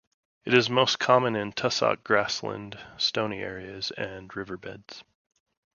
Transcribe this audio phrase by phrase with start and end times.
[0.45, 5.03] It is most common in tussock grassland, stony areas and river beds.